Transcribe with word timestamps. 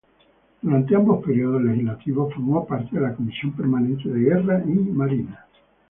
Durante 0.63 0.95
ambos 0.95 1.23
períodos 1.23 1.61
legislativos 1.61 2.33
formó 2.33 2.65
parte 2.65 2.95
de 2.95 3.01
la 3.03 3.13
Comisión 3.13 3.51
permanente 3.53 4.09
de 4.09 4.19
Guerra 4.19 4.63
y 4.65 4.71
Marina. 4.71 5.45